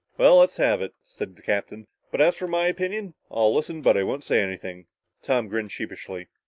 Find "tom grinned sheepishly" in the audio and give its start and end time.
5.21-6.27